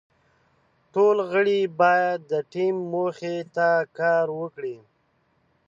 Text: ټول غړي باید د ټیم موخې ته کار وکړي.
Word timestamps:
ټول 0.93 1.17
غړي 1.31 1.59
باید 1.79 2.19
د 2.31 2.33
ټیم 2.51 2.75
موخې 2.93 3.37
ته 3.55 3.69
کار 3.97 4.27
وکړي. 4.39 4.77